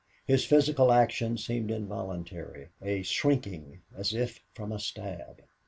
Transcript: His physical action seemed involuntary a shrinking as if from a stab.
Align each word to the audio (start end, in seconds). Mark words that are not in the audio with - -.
His 0.25 0.43
physical 0.45 0.91
action 0.91 1.37
seemed 1.37 1.69
involuntary 1.69 2.69
a 2.81 3.03
shrinking 3.03 3.83
as 3.95 4.15
if 4.15 4.43
from 4.55 4.71
a 4.71 4.79
stab. 4.79 5.43